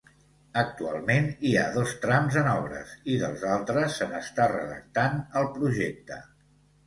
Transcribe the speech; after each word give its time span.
Actualment 0.59 1.27
hi 1.49 1.51
ha 1.57 1.65
dos 1.75 1.91
trams 2.05 2.37
en 2.41 2.47
obres, 2.53 2.95
i 3.15 3.19
dels 3.25 3.45
altres 3.57 3.99
se 4.01 4.07
n'està 4.13 4.47
redactant 4.53 5.21
el 5.43 5.51
projecte. 5.59 6.19